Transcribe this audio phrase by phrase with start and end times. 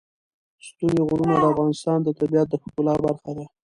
[0.67, 3.45] ستوني غرونه د افغانستان د طبیعت د ښکلا برخه ده.